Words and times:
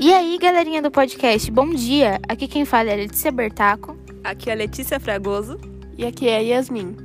E 0.00 0.14
aí, 0.14 0.38
galerinha 0.38 0.80
do 0.80 0.92
podcast, 0.92 1.50
bom 1.50 1.70
dia! 1.70 2.20
Aqui 2.28 2.46
quem 2.46 2.64
fala 2.64 2.90
é 2.90 2.92
a 2.92 2.96
Letícia 2.96 3.32
Bertaco. 3.32 3.96
Aqui 4.22 4.48
é 4.48 4.52
a 4.52 4.56
Letícia 4.56 5.00
Fragoso. 5.00 5.58
E 5.96 6.06
aqui 6.06 6.28
é 6.28 6.36
a 6.36 6.38
Yasmin. 6.38 6.96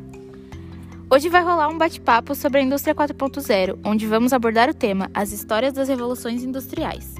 Hoje 1.09 1.27
vai 1.27 1.41
rolar 1.41 1.69
um 1.69 1.77
bate-papo 1.77 2.35
sobre 2.35 2.59
a 2.59 2.61
indústria 2.61 2.93
4.0, 2.93 3.79
onde 3.83 4.05
vamos 4.05 4.31
abordar 4.31 4.69
o 4.69 4.75
tema 4.75 5.09
As 5.11 5.31
histórias 5.31 5.73
das 5.73 5.89
revoluções 5.89 6.43
industriais. 6.43 7.15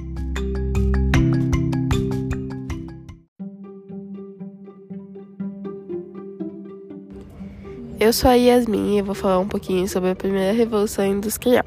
Eu 7.98 8.12
sou 8.12 8.30
a 8.30 8.34
Yasmin 8.34 8.94
e 8.94 8.98
eu 8.98 9.04
vou 9.04 9.14
falar 9.16 9.40
um 9.40 9.48
pouquinho 9.48 9.88
sobre 9.88 10.10
a 10.10 10.14
primeira 10.14 10.52
revolução 10.52 11.04
industrial. 11.04 11.64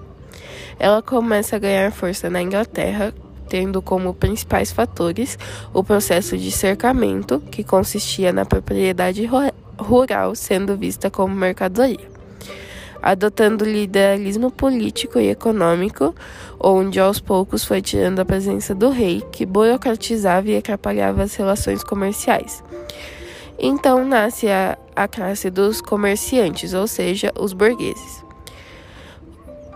Ela 0.79 1.01
começa 1.01 1.57
a 1.57 1.59
ganhar 1.59 1.91
força 1.91 2.29
na 2.29 2.41
Inglaterra 2.41 3.13
tendo 3.47 3.81
como 3.81 4.13
principais 4.13 4.71
fatores 4.71 5.37
o 5.73 5.83
processo 5.83 6.37
de 6.37 6.51
cercamento, 6.51 7.39
que 7.51 7.63
consistia 7.63 8.31
na 8.33 8.45
propriedade 8.45 9.27
rural 9.77 10.35
sendo 10.35 10.77
vista 10.77 11.09
como 11.09 11.33
mercadoria. 11.35 12.17
Adotando 13.01 13.63
liberalismo 13.63 14.51
político 14.51 15.19
e 15.19 15.29
econômico, 15.29 16.13
onde 16.59 16.99
aos 16.99 17.19
poucos 17.19 17.63
foi 17.63 17.81
tirando 17.81 18.19
a 18.19 18.25
presença 18.25 18.73
do 18.73 18.89
rei, 18.89 19.23
que 19.31 19.45
burocratizava 19.45 20.49
e 20.49 20.57
atrapalhava 20.57 21.23
as 21.23 21.35
relações 21.35 21.83
comerciais. 21.83 22.63
Então 23.59 24.05
nasce 24.05 24.49
a, 24.49 24.77
a 24.95 25.07
classe 25.07 25.49
dos 25.49 25.79
comerciantes, 25.79 26.73
ou 26.73 26.87
seja, 26.87 27.31
os 27.39 27.53
burgueses 27.53 28.26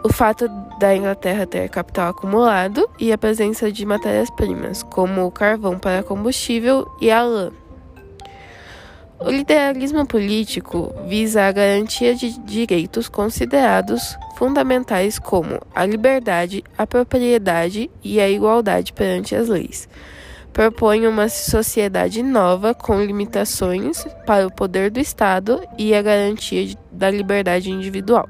o 0.04 0.12
fato 0.12 0.48
da 0.80 0.96
Inglaterra 0.96 1.46
ter 1.46 1.70
capital 1.70 2.09
acumulado 2.09 2.90
e 3.00 3.12
a 3.12 3.18
presença 3.18 3.72
de 3.72 3.86
matérias-primas, 3.86 4.81
como 4.84 5.25
o 5.25 5.31
carvão 5.31 5.78
para 5.78 6.03
combustível 6.03 6.89
e 7.00 7.12
a 7.12 7.22
lã. 7.23 7.52
O 9.20 9.30
liberalismo 9.30 10.03
político 10.08 10.92
visa 11.08 11.44
a 11.44 11.52
garantia 11.52 12.16
de 12.16 12.40
direitos 12.40 13.08
considerados 13.08 14.17
fundamentais 14.36 15.20
como 15.20 15.59
a 15.75 15.86
liberdade, 15.86 16.64
a 16.75 16.88
propriedade 16.88 17.92
e 18.03 18.20
a 18.20 18.28
igualdade 18.28 18.94
perante 18.94 19.36
as 19.36 19.47
leis. 19.47 19.88
Propõe 20.52 21.06
uma 21.06 21.30
sociedade 21.30 22.23
nova 22.23 22.73
com 22.73 23.00
limitações 23.00 24.03
para 24.25 24.47
o 24.47 24.52
poder 24.52 24.90
do 24.90 25.00
Estado 25.00 25.62
e 25.78 25.94
a 25.94 26.02
garantia 26.02 26.75
da 26.92 27.12
liberdade 27.12 27.70
individual. 27.70 28.28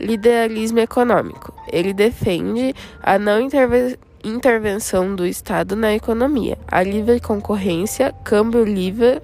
Liberalismo 0.00 0.78
econômico. 0.78 1.52
Ele 1.72 1.92
defende 1.92 2.74
a 3.02 3.18
não 3.18 3.40
interve 3.40 3.98
intervenção 4.22 5.14
do 5.14 5.26
Estado 5.26 5.76
na 5.76 5.94
economia, 5.94 6.58
a 6.66 6.82
livre 6.82 7.20
concorrência, 7.20 8.12
câmbio 8.24 8.64
livre 8.64 9.22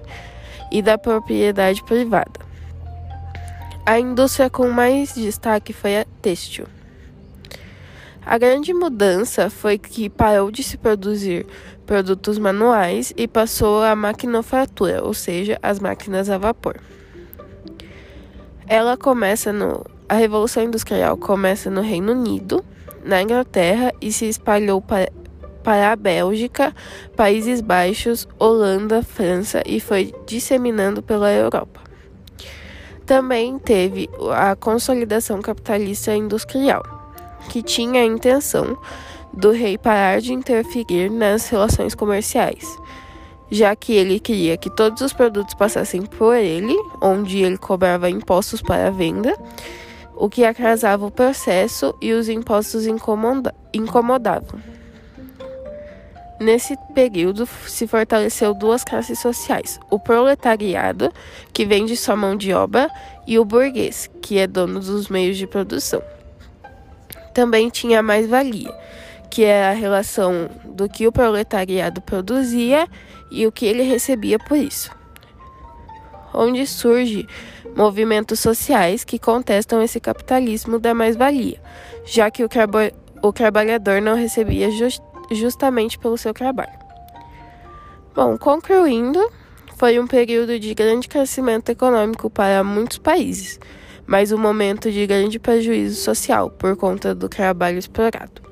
e 0.71 0.81
da 0.81 0.97
propriedade 0.97 1.83
privada. 1.83 2.39
A 3.85 3.99
indústria 3.99 4.49
com 4.49 4.69
mais 4.69 5.13
destaque 5.13 5.71
foi 5.71 5.97
a 5.97 6.05
têxtil. 6.21 6.65
A 8.25 8.37
grande 8.39 8.73
mudança 8.73 9.49
foi 9.51 9.77
que 9.77 10.09
parou 10.09 10.49
de 10.49 10.63
se 10.63 10.77
produzir 10.77 11.45
produtos 11.85 12.39
manuais 12.39 13.13
e 13.15 13.27
passou 13.27 13.83
à 13.83 13.95
maquinofatura, 13.95 15.03
ou 15.03 15.13
seja, 15.13 15.59
as 15.61 15.79
máquinas 15.79 16.29
a 16.29 16.37
vapor. 16.39 16.77
Ela 18.67 18.97
começa 18.97 19.53
no 19.53 19.85
a 20.07 20.15
Revolução 20.15 20.63
Industrial 20.63 21.17
começa 21.17 21.69
no 21.69 21.81
Reino 21.81 22.11
Unido, 22.11 22.63
na 23.03 23.21
Inglaterra 23.21 23.91
e 23.99 24.11
se 24.11 24.25
espalhou 24.25 24.81
para, 24.81 25.11
para 25.63 25.91
a 25.91 25.95
Bélgica, 25.95 26.75
Países 27.15 27.61
Baixos, 27.61 28.27
Holanda, 28.37 29.01
França 29.01 29.63
e 29.65 29.79
foi 29.79 30.13
disseminando 30.25 31.01
pela 31.01 31.31
Europa. 31.31 31.81
Também 33.05 33.59
teve 33.59 34.09
a 34.33 34.55
consolidação 34.55 35.41
capitalista 35.41 36.15
industrial, 36.15 36.83
que 37.49 37.61
tinha 37.61 38.01
a 38.01 38.05
intenção 38.05 38.77
do 39.31 39.51
rei 39.51 39.77
parar 39.77 40.21
de 40.21 40.33
interferir 40.33 41.09
nas 41.09 41.47
relações 41.49 41.93
comerciais, 41.93 42.65
já 43.51 43.75
que 43.75 43.93
ele 43.93 44.19
queria 44.19 44.57
que 44.57 44.69
todos 44.69 45.01
os 45.01 45.13
produtos 45.13 45.53
passassem 45.53 46.03
por 46.03 46.35
ele, 46.35 46.75
onde 47.01 47.39
ele 47.39 47.57
cobrava 47.57 48.09
impostos 48.09 48.61
para 48.61 48.87
a 48.87 48.91
venda 48.91 49.37
o 50.15 50.29
que 50.29 50.45
atrasava 50.45 51.05
o 51.05 51.11
processo 51.11 51.95
e 52.01 52.13
os 52.13 52.29
impostos 52.29 52.87
incomoda 52.87 53.53
incomodavam. 53.73 54.59
Nesse 56.39 56.75
período 56.93 57.47
se 57.65 57.87
fortaleceu 57.87 58.53
duas 58.53 58.83
classes 58.83 59.19
sociais: 59.19 59.79
o 59.89 59.97
proletariado, 59.97 61.11
que 61.53 61.65
vende 61.65 61.95
sua 61.95 62.15
mão 62.15 62.35
de 62.35 62.53
obra, 62.53 62.89
e 63.25 63.39
o 63.39 63.45
burguês, 63.45 64.09
que 64.21 64.37
é 64.37 64.45
dono 64.45 64.79
dos 64.79 65.07
meios 65.07 65.37
de 65.37 65.47
produção. 65.47 66.01
Também 67.33 67.69
tinha 67.69 67.99
a 67.99 68.03
mais-valia, 68.03 68.73
que 69.29 69.43
é 69.43 69.69
a 69.69 69.73
relação 69.73 70.49
do 70.65 70.89
que 70.89 71.07
o 71.07 71.11
proletariado 71.11 72.01
produzia 72.01 72.87
e 73.31 73.47
o 73.47 73.51
que 73.51 73.65
ele 73.65 73.83
recebia 73.83 74.37
por 74.37 74.57
isso. 74.57 74.91
Onde 76.33 76.65
surge 76.67 77.25
movimentos 77.75 78.39
sociais 78.39 79.03
que 79.03 79.19
contestam 79.19 79.81
esse 79.81 79.99
capitalismo 79.99 80.79
da 80.79 80.93
mais-valia, 80.93 81.61
já 82.05 82.31
que 82.31 82.43
o, 82.43 82.49
o 83.21 83.33
trabalhador 83.33 84.01
não 84.01 84.15
recebia 84.15 84.71
just 84.71 85.01
justamente 85.31 85.97
pelo 85.97 86.17
seu 86.17 86.33
trabalho. 86.33 86.77
Bom, 88.13 88.37
concluindo, 88.37 89.19
foi 89.75 89.99
um 89.99 90.07
período 90.07 90.59
de 90.59 90.73
grande 90.73 91.07
crescimento 91.07 91.69
econômico 91.69 92.29
para 92.29 92.63
muitos 92.63 92.97
países, 92.97 93.59
mas 94.05 94.31
um 94.31 94.37
momento 94.37 94.91
de 94.91 95.05
grande 95.07 95.39
prejuízo 95.39 96.01
social 96.01 96.49
por 96.51 96.77
conta 96.77 97.15
do 97.15 97.27
trabalho 97.27 97.79
explorado. 97.79 98.44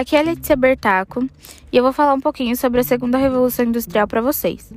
Aqui 0.00 0.16
é 0.16 0.22
Letícia 0.22 0.56
Bertaco 0.56 1.28
e 1.70 1.76
eu 1.76 1.82
vou 1.82 1.92
falar 1.92 2.14
um 2.14 2.20
pouquinho 2.20 2.56
sobre 2.56 2.80
a 2.80 2.82
segunda 2.82 3.18
revolução 3.18 3.66
industrial 3.66 4.08
para 4.08 4.22
vocês. 4.22 4.72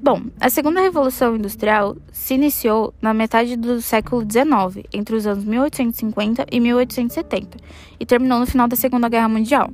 Bom, 0.00 0.26
a 0.38 0.48
segunda 0.48 0.80
revolução 0.80 1.34
industrial 1.34 1.96
se 2.12 2.34
iniciou 2.34 2.94
na 3.02 3.12
metade 3.12 3.56
do 3.56 3.82
século 3.82 4.22
XIX, 4.22 4.86
entre 4.92 5.16
os 5.16 5.26
anos 5.26 5.44
1850 5.44 6.46
e 6.52 6.60
1870, 6.60 7.58
e 7.98 8.06
terminou 8.06 8.38
no 8.38 8.46
final 8.46 8.68
da 8.68 8.76
Segunda 8.76 9.08
Guerra 9.08 9.28
Mundial. 9.28 9.70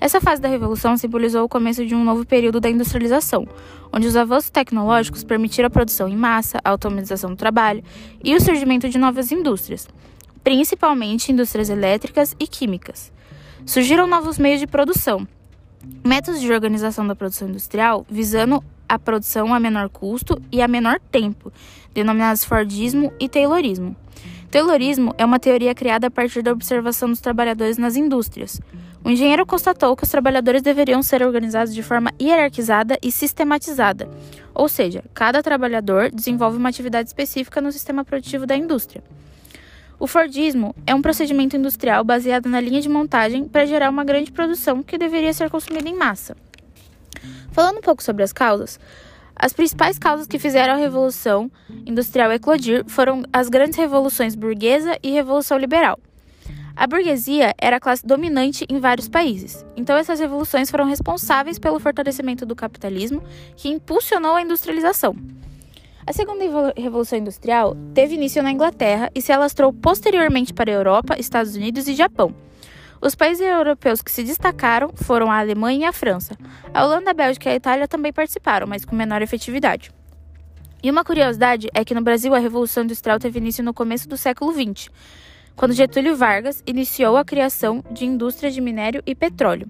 Essa 0.00 0.20
fase 0.20 0.42
da 0.42 0.48
revolução 0.48 0.96
simbolizou 0.96 1.44
o 1.44 1.48
começo 1.48 1.86
de 1.86 1.94
um 1.94 2.02
novo 2.02 2.26
período 2.26 2.58
da 2.58 2.68
industrialização, 2.68 3.46
onde 3.92 4.08
os 4.08 4.16
avanços 4.16 4.50
tecnológicos 4.50 5.22
permitiram 5.22 5.68
a 5.68 5.70
produção 5.70 6.08
em 6.08 6.16
massa, 6.16 6.58
a 6.64 6.70
automatização 6.70 7.30
do 7.30 7.36
trabalho 7.36 7.84
e 8.24 8.34
o 8.34 8.40
surgimento 8.40 8.88
de 8.88 8.98
novas 8.98 9.30
indústrias, 9.30 9.86
principalmente 10.42 11.30
indústrias 11.30 11.70
elétricas 11.70 12.34
e 12.40 12.48
químicas. 12.48 13.16
Surgiram 13.68 14.06
novos 14.06 14.38
meios 14.38 14.60
de 14.60 14.66
produção, 14.66 15.28
métodos 16.02 16.40
de 16.40 16.50
organização 16.50 17.06
da 17.06 17.14
produção 17.14 17.50
industrial 17.50 18.06
visando 18.08 18.64
a 18.88 18.98
produção 18.98 19.52
a 19.52 19.60
menor 19.60 19.90
custo 19.90 20.40
e 20.50 20.62
a 20.62 20.66
menor 20.66 20.98
tempo, 21.12 21.52
denominados 21.92 22.46
Fordismo 22.46 23.12
e 23.20 23.28
Taylorismo. 23.28 23.94
Taylorismo 24.50 25.14
é 25.18 25.24
uma 25.24 25.38
teoria 25.38 25.74
criada 25.74 26.06
a 26.06 26.10
partir 26.10 26.40
da 26.40 26.50
observação 26.50 27.10
dos 27.10 27.20
trabalhadores 27.20 27.76
nas 27.76 27.94
indústrias. 27.94 28.58
O 29.04 29.10
engenheiro 29.10 29.44
constatou 29.44 29.94
que 29.94 30.04
os 30.04 30.08
trabalhadores 30.08 30.62
deveriam 30.62 31.02
ser 31.02 31.22
organizados 31.22 31.74
de 31.74 31.82
forma 31.82 32.10
hierarquizada 32.18 32.98
e 33.02 33.12
sistematizada, 33.12 34.08
ou 34.54 34.66
seja, 34.66 35.04
cada 35.12 35.42
trabalhador 35.42 36.10
desenvolve 36.10 36.56
uma 36.56 36.70
atividade 36.70 37.10
específica 37.10 37.60
no 37.60 37.70
sistema 37.70 38.02
produtivo 38.02 38.46
da 38.46 38.56
indústria. 38.56 39.04
O 40.00 40.06
Fordismo 40.06 40.76
é 40.86 40.94
um 40.94 41.02
procedimento 41.02 41.56
industrial 41.56 42.04
baseado 42.04 42.48
na 42.48 42.60
linha 42.60 42.80
de 42.80 42.88
montagem 42.88 43.48
para 43.48 43.66
gerar 43.66 43.90
uma 43.90 44.04
grande 44.04 44.30
produção 44.30 44.80
que 44.80 44.96
deveria 44.96 45.32
ser 45.32 45.50
consumida 45.50 45.88
em 45.88 45.94
massa. 45.94 46.36
Falando 47.50 47.78
um 47.78 47.82
pouco 47.82 48.00
sobre 48.00 48.22
as 48.22 48.32
causas, 48.32 48.78
as 49.34 49.52
principais 49.52 49.98
causas 49.98 50.28
que 50.28 50.38
fizeram 50.38 50.74
a 50.74 50.76
Revolução 50.76 51.50
Industrial 51.84 52.30
eclodir 52.30 52.84
foram 52.86 53.24
as 53.32 53.48
grandes 53.48 53.76
revoluções 53.76 54.36
burguesa 54.36 54.96
e 55.02 55.10
Revolução 55.10 55.58
Liberal. 55.58 55.98
A 56.76 56.86
burguesia 56.86 57.52
era 57.58 57.78
a 57.78 57.80
classe 57.80 58.06
dominante 58.06 58.64
em 58.68 58.78
vários 58.78 59.08
países, 59.08 59.66
então 59.76 59.96
essas 59.96 60.20
revoluções 60.20 60.70
foram 60.70 60.84
responsáveis 60.84 61.58
pelo 61.58 61.80
fortalecimento 61.80 62.46
do 62.46 62.54
capitalismo 62.54 63.20
que 63.56 63.68
impulsionou 63.68 64.36
a 64.36 64.42
industrialização. 64.42 65.16
A 66.08 66.12
segunda 66.14 66.42
revolução 66.74 67.18
industrial 67.18 67.76
teve 67.92 68.14
início 68.14 68.42
na 68.42 68.50
Inglaterra 68.50 69.10
e 69.14 69.20
se 69.20 69.30
alastrou 69.30 69.74
posteriormente 69.74 70.54
para 70.54 70.70
a 70.70 70.74
Europa, 70.74 71.16
Estados 71.18 71.54
Unidos 71.54 71.86
e 71.86 71.94
Japão. 71.94 72.34
Os 72.98 73.14
países 73.14 73.46
europeus 73.46 74.00
que 74.00 74.10
se 74.10 74.24
destacaram 74.24 74.90
foram 74.94 75.30
a 75.30 75.38
Alemanha 75.38 75.80
e 75.80 75.84
a 75.84 75.92
França. 75.92 76.34
A 76.72 76.82
Holanda, 76.82 77.10
a 77.10 77.14
Bélgica 77.14 77.50
e 77.50 77.52
a 77.52 77.56
Itália 77.56 77.86
também 77.86 78.10
participaram, 78.10 78.66
mas 78.66 78.86
com 78.86 78.96
menor 78.96 79.20
efetividade. 79.20 79.90
E 80.82 80.90
uma 80.90 81.04
curiosidade 81.04 81.68
é 81.74 81.84
que 81.84 81.94
no 81.94 82.00
Brasil 82.00 82.34
a 82.34 82.38
Revolução 82.38 82.84
Industrial 82.84 83.18
teve 83.18 83.38
início 83.38 83.62
no 83.62 83.74
começo 83.74 84.08
do 84.08 84.16
século 84.16 84.50
XX, 84.50 84.88
quando 85.54 85.74
Getúlio 85.74 86.16
Vargas 86.16 86.62
iniciou 86.66 87.18
a 87.18 87.24
criação 87.24 87.84
de 87.90 88.06
indústria 88.06 88.50
de 88.50 88.62
minério 88.62 89.02
e 89.04 89.14
petróleo. 89.14 89.68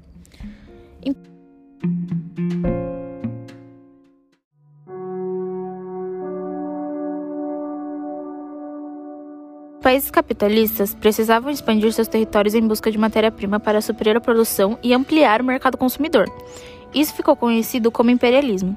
Países 9.88 10.10
capitalistas 10.10 10.92
precisavam 10.92 11.50
expandir 11.50 11.90
seus 11.94 12.06
territórios 12.06 12.54
em 12.54 12.60
busca 12.60 12.92
de 12.92 12.98
matéria-prima 12.98 13.58
para 13.58 13.80
suprir 13.80 14.14
a 14.14 14.20
produção 14.20 14.78
e 14.82 14.92
ampliar 14.92 15.40
o 15.40 15.44
mercado 15.44 15.78
consumidor. 15.78 16.30
Isso 16.94 17.14
ficou 17.14 17.34
conhecido 17.34 17.90
como 17.90 18.10
imperialismo. 18.10 18.76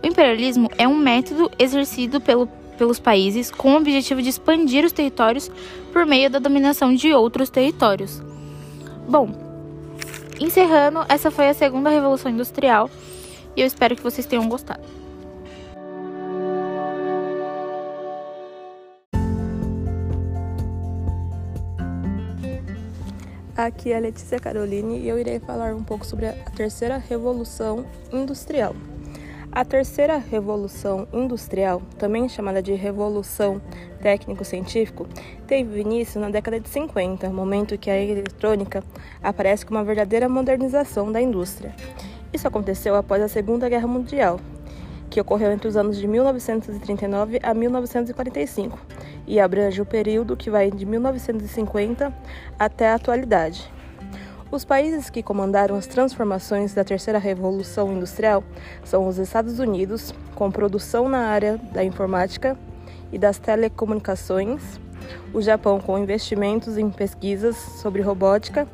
O 0.00 0.06
imperialismo 0.06 0.70
é 0.78 0.86
um 0.86 0.94
método 0.94 1.50
exercido 1.58 2.20
pelo, 2.20 2.46
pelos 2.78 3.00
países 3.00 3.50
com 3.50 3.72
o 3.72 3.76
objetivo 3.76 4.22
de 4.22 4.28
expandir 4.28 4.84
os 4.84 4.92
territórios 4.92 5.50
por 5.92 6.06
meio 6.06 6.30
da 6.30 6.38
dominação 6.38 6.94
de 6.94 7.12
outros 7.12 7.50
territórios. 7.50 8.22
Bom, 9.08 9.34
encerrando, 10.38 11.04
essa 11.08 11.32
foi 11.32 11.48
a 11.48 11.54
segunda 11.54 11.90
revolução 11.90 12.30
industrial 12.30 12.88
e 13.56 13.62
eu 13.62 13.66
espero 13.66 13.96
que 13.96 14.02
vocês 14.04 14.26
tenham 14.26 14.48
gostado. 14.48 15.01
Aqui 23.54 23.92
é 23.92 24.00
Letícia 24.00 24.38
Caroline 24.38 25.00
e 25.00 25.08
eu 25.08 25.18
irei 25.18 25.38
falar 25.38 25.74
um 25.74 25.84
pouco 25.84 26.06
sobre 26.06 26.24
a 26.24 26.32
terceira 26.56 26.96
revolução 26.96 27.84
industrial. 28.10 28.74
A 29.52 29.62
terceira 29.62 30.16
revolução 30.16 31.06
industrial, 31.12 31.82
também 31.98 32.26
chamada 32.30 32.62
de 32.62 32.72
revolução 32.72 33.60
técnico-científico, 34.00 35.06
teve 35.46 35.82
início 35.82 36.18
na 36.18 36.30
década 36.30 36.58
de 36.58 36.66
50, 36.66 37.28
momento 37.28 37.76
que 37.76 37.90
a 37.90 38.00
eletrônica 38.00 38.82
aparece 39.22 39.66
como 39.66 39.78
uma 39.78 39.84
verdadeira 39.84 40.30
modernização 40.30 41.12
da 41.12 41.20
indústria. 41.20 41.76
Isso 42.32 42.48
aconteceu 42.48 42.94
após 42.94 43.22
a 43.22 43.28
Segunda 43.28 43.68
Guerra 43.68 43.86
Mundial, 43.86 44.40
que 45.10 45.20
ocorreu 45.20 45.52
entre 45.52 45.68
os 45.68 45.76
anos 45.76 45.98
de 45.98 46.08
1939 46.08 47.38
a 47.42 47.52
1945 47.52 48.78
e 49.26 49.40
abrange 49.40 49.80
o 49.80 49.86
período 49.86 50.36
que 50.36 50.50
vai 50.50 50.70
de 50.70 50.84
1950 50.84 52.12
até 52.58 52.88
a 52.88 52.94
atualidade. 52.94 53.70
Os 54.50 54.64
países 54.64 55.08
que 55.08 55.22
comandaram 55.22 55.76
as 55.76 55.86
transformações 55.86 56.74
da 56.74 56.84
terceira 56.84 57.18
revolução 57.18 57.92
industrial 57.92 58.44
são 58.84 59.08
os 59.08 59.16
Estados 59.16 59.58
Unidos, 59.58 60.12
com 60.34 60.50
produção 60.50 61.08
na 61.08 61.26
área 61.28 61.56
da 61.72 61.82
informática 61.82 62.56
e 63.10 63.18
das 63.18 63.38
telecomunicações, 63.38 64.78
o 65.32 65.40
Japão, 65.40 65.80
com 65.80 65.98
investimentos 65.98 66.76
em 66.76 66.90
pesquisas 66.90 67.56
sobre 67.56 68.02
robótica 68.02 68.68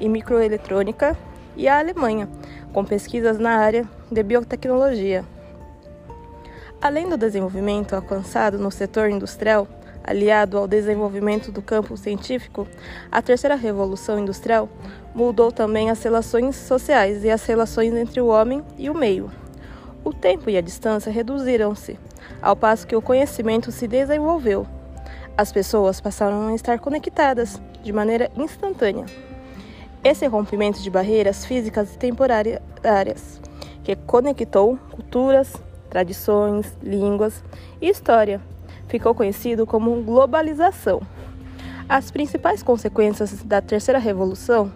e 0.00 0.08
microeletrônica, 0.08 1.16
e 1.56 1.68
a 1.68 1.78
Alemanha, 1.78 2.28
com 2.72 2.84
pesquisas 2.84 3.38
na 3.38 3.56
área 3.58 3.84
de 4.10 4.22
biotecnologia. 4.22 5.24
Além 6.80 7.08
do 7.08 7.16
desenvolvimento 7.16 7.94
alcançado 7.94 8.58
no 8.58 8.70
setor 8.70 9.08
industrial, 9.08 9.66
aliado 10.04 10.58
ao 10.58 10.68
desenvolvimento 10.68 11.50
do 11.50 11.62
campo 11.62 11.96
científico, 11.96 12.68
a 13.10 13.22
terceira 13.22 13.54
revolução 13.54 14.18
industrial 14.18 14.68
mudou 15.14 15.50
também 15.50 15.90
as 15.90 16.02
relações 16.02 16.54
sociais 16.54 17.24
e 17.24 17.30
as 17.30 17.44
relações 17.46 17.94
entre 17.94 18.20
o 18.20 18.26
homem 18.26 18.62
e 18.76 18.90
o 18.90 18.94
meio. 18.94 19.30
O 20.04 20.12
tempo 20.12 20.50
e 20.50 20.56
a 20.56 20.60
distância 20.60 21.10
reduziram-se, 21.10 21.98
ao 22.42 22.54
passo 22.54 22.86
que 22.86 22.94
o 22.94 23.00
conhecimento 23.00 23.72
se 23.72 23.88
desenvolveu. 23.88 24.66
As 25.36 25.50
pessoas 25.50 26.00
passaram 26.00 26.48
a 26.48 26.54
estar 26.54 26.78
conectadas 26.78 27.60
de 27.82 27.92
maneira 27.92 28.30
instantânea. 28.36 29.06
Esse 30.04 30.26
rompimento 30.26 30.82
de 30.82 30.90
barreiras 30.90 31.46
físicas 31.46 31.94
e 31.94 31.98
temporárias, 31.98 32.60
que 33.82 33.96
conectou 33.96 34.78
culturas, 34.90 35.54
tradições, 35.88 36.76
línguas 36.82 37.42
e 37.80 37.88
história, 37.88 38.40
ficou 38.88 39.14
conhecido 39.14 39.66
como 39.66 40.02
globalização. 40.02 41.00
As 41.88 42.10
principais 42.10 42.62
consequências 42.62 43.42
da 43.42 43.60
terceira 43.60 43.98
revolução 43.98 44.72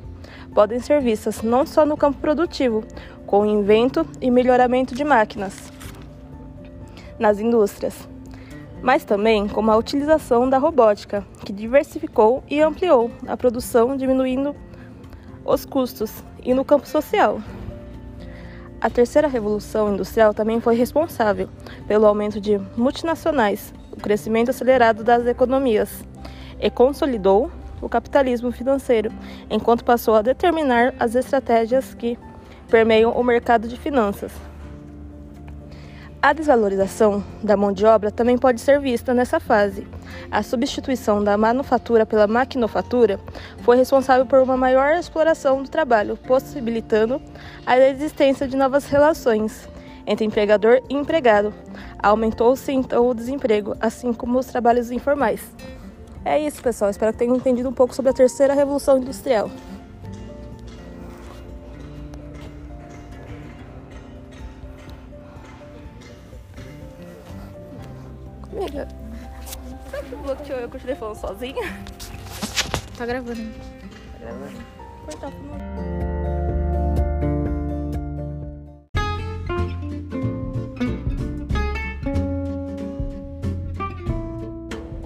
podem 0.55 0.79
ser 0.79 1.01
vistas 1.01 1.43
não 1.43 1.67
só 1.67 1.87
no 1.87 1.97
campo 1.97 2.19
produtivo, 2.19 2.85
com 3.27 3.41
o 3.41 3.47
invento 3.47 4.07
e 4.21 4.31
melhoramento 4.31 4.95
de 4.95 5.05
máquinas 5.05 5.73
nas 7.19 7.41
indústrias, 7.41 8.09
mas 8.81 9.05
também 9.05 9.49
como 9.49 9.71
a 9.71 9.77
utilização 9.77 10.49
da 10.49 10.59
robótica, 10.59 11.27
que 11.45 11.53
diversificou 11.53 12.45
e 12.49 12.61
ampliou 12.61 13.11
a 13.27 13.37
produção, 13.37 13.97
diminuindo 13.97 14.55
os 15.45 15.65
custos, 15.65 16.23
e 16.45 16.55
no 16.55 16.65
campo 16.65 16.87
social. 16.87 17.41
A 18.81 18.89
terceira 18.89 19.27
revolução 19.27 19.93
industrial 19.93 20.33
também 20.33 20.61
foi 20.61 20.77
responsável 20.77 21.49
pelo 21.87 22.07
aumento 22.07 22.41
de 22.41 22.59
multinacionais, 22.77 23.75
o 23.99 24.01
crescimento 24.01 24.51
acelerado 24.51 25.03
das 25.03 25.27
economias 25.27 26.05
e 26.61 26.71
consolidou 26.71 27.51
o 27.83 27.89
capitalismo 27.89 28.51
financeiro, 28.51 29.13
enquanto 29.51 29.85
passou 29.85 30.15
a 30.15 30.23
determinar 30.23 30.95
as 30.99 31.15
estratégias 31.15 31.95
que 31.95 32.19
permeiam 32.69 33.13
o 33.13 33.23
mercado 33.23 33.69
de 33.69 33.77
finanças. 33.77 34.33
A 36.21 36.33
desvalorização 36.33 37.23
da 37.43 37.57
mão 37.57 37.73
de 37.73 37.87
obra 37.87 38.11
também 38.11 38.37
pode 38.37 38.61
ser 38.61 38.81
vista 38.81 39.15
nessa 39.15 39.39
fase. 39.39 39.87
A 40.31 40.43
substituição 40.43 41.23
da 41.23 41.39
manufatura 41.39 42.05
pela 42.05 42.27
maquinofatura 42.27 43.21
foi 43.63 43.77
responsável 43.77 44.27
por 44.27 44.41
uma 44.41 44.57
maior 44.57 44.95
exploração 44.95 45.63
do 45.63 45.69
trabalho, 45.69 46.17
possibilitando 46.17 47.23
a 47.65 47.79
existência 47.79 48.49
de 48.49 48.57
novas 48.57 48.87
relações 48.87 49.69
entre 50.07 50.25
empregador 50.25 50.81
e 50.91 50.95
empregado. 50.95 51.55
Aumentou-se 52.01 52.71
então 52.73 53.09
o 53.09 53.15
desemprego, 53.15 53.77
assim 53.81 54.13
como 54.13 54.39
os 54.39 54.47
trabalhos 54.47 54.91
informais. 54.91 55.43
É 56.25 56.39
isso, 56.39 56.63
pessoal. 56.63 56.91
Espero 56.91 57.13
que 57.13 57.19
tenham 57.19 57.35
entendido 57.35 57.69
um 57.69 57.73
pouco 57.73 57.95
sobre 57.95 58.11
a 58.11 58.15
terceira 58.15 58.55
revolução 58.55 58.99
industrial. 58.99 59.51
Amiga, 68.53 68.89
será 69.91 70.03
que 70.03 70.17
bloqueou 70.17 70.59
eu 70.59 70.69
continuei 70.69 70.97
falando 70.97 71.17
sozinha? 71.17 71.63
Tá 72.97 73.07
gravando. 73.07 73.41
Tá 74.13 74.19
gravando. 74.21 74.79
Cortar 75.07 76.18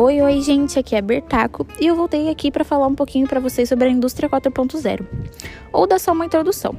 Oi, 0.04 0.20
oi, 0.20 0.40
gente, 0.40 0.80
aqui 0.80 0.96
é 0.96 1.00
Bertaco 1.00 1.64
e 1.80 1.86
eu 1.86 1.94
voltei 1.94 2.28
aqui 2.28 2.50
para 2.50 2.64
falar 2.64 2.88
um 2.88 2.94
pouquinho 2.94 3.28
para 3.28 3.38
vocês 3.38 3.68
sobre 3.68 3.86
a 3.86 3.88
indústria 3.88 4.28
4.0, 4.28 5.06
ou 5.72 5.86
dar 5.86 6.00
só 6.00 6.10
uma 6.10 6.26
introdução. 6.26 6.74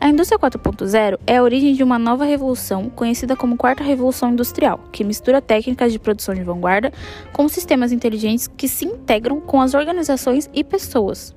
A 0.00 0.08
indústria 0.08 0.36
4.0 0.40 1.20
é 1.24 1.36
a 1.36 1.42
origem 1.44 1.72
de 1.72 1.84
uma 1.84 2.00
nova 2.00 2.24
revolução, 2.24 2.90
conhecida 2.90 3.36
como 3.36 3.56
Quarta 3.56 3.84
Revolução 3.84 4.32
Industrial, 4.32 4.80
que 4.90 5.04
mistura 5.04 5.40
técnicas 5.40 5.92
de 5.92 6.00
produção 6.00 6.34
de 6.34 6.42
vanguarda 6.42 6.92
com 7.32 7.48
sistemas 7.48 7.92
inteligentes 7.92 8.48
que 8.48 8.66
se 8.66 8.84
integram 8.86 9.40
com 9.40 9.60
as 9.60 9.74
organizações 9.74 10.50
e 10.52 10.64
pessoas. 10.64 11.32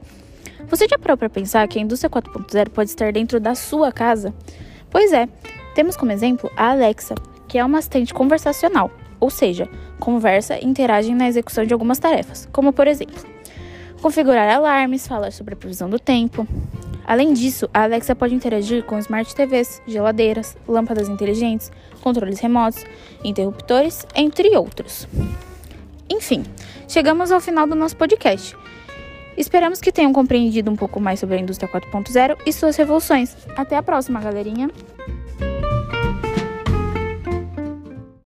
Você 0.72 0.88
já 0.90 0.98
parou 0.98 1.18
para 1.18 1.30
pensar 1.30 1.68
que 1.68 1.78
a 1.78 1.84
indústria 1.84 2.10
4.0 2.10 2.70
pode 2.70 2.90
estar 2.90 3.14
dentro 3.14 3.40
da 3.40 3.54
sua 3.54 3.92
casa? 3.92 4.34
Pois 4.90 5.14
é, 5.14 5.30
temos 5.76 5.96
como 5.96 6.12
exemplo 6.12 6.50
a 6.58 6.72
Alexa, 6.72 7.14
que 7.48 7.60
é 7.60 7.64
uma 7.64 7.78
assistente 7.78 8.12
conversacional 8.12 8.90
ou 9.22 9.30
seja, 9.30 9.70
conversa 10.00 10.58
e 10.58 10.66
interagem 10.66 11.16
na 11.16 11.30
execução 11.30 11.64
de 11.64 11.72
algumas 11.72 12.00
tarefas, 12.00 12.50
como 12.52 12.74
por 12.74 12.88
exemplo, 12.88 13.24
configurar 14.02 14.50
alarmes, 14.50 15.08
falar 15.08 15.32
sobre 15.32 15.54
a 15.54 15.58
previsão 15.58 15.90
do 15.90 16.00
tempo. 16.00 16.46
Além 17.06 17.34
disso, 17.34 17.70
a 17.74 17.84
Alexa 17.84 18.16
pode 18.16 18.34
interagir 18.34 18.84
com 18.84 18.98
smart 19.00 19.34
TVs, 19.36 19.82
geladeiras, 19.88 20.58
lâmpadas 20.68 21.08
inteligentes, 21.08 21.72
controles 22.02 22.40
remotos, 22.40 22.84
interruptores, 23.24 24.06
entre 24.16 24.56
outros. 24.58 25.08
Enfim, 26.10 26.44
chegamos 26.88 27.32
ao 27.32 27.40
final 27.40 27.68
do 27.68 27.76
nosso 27.76 27.96
podcast. 27.96 28.56
Esperamos 29.38 29.80
que 29.80 29.92
tenham 29.92 30.12
compreendido 30.12 30.70
um 30.70 30.76
pouco 30.76 31.00
mais 31.00 31.20
sobre 31.20 31.38
a 31.38 31.40
indústria 31.40 31.70
4.0 31.70 32.38
e 32.46 32.52
suas 32.52 32.76
revoluções. 32.76 33.36
Até 33.56 33.78
a 33.78 33.84
próxima, 33.84 34.20
galerinha! 34.20 34.70